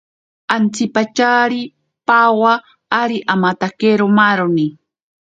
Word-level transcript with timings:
Antsipatyari 0.55 1.61
pawa 2.07 2.53
ari 3.01 3.17
amatakero 3.33 4.05
maaroni. 4.17 4.67